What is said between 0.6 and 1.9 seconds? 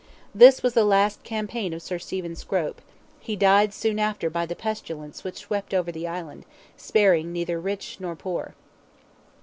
was the last campaign of